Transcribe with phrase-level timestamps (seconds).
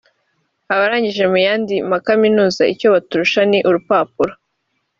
[0.73, 4.33] abarangije mu yandi makaminuza icyo baturusha ni urupapuro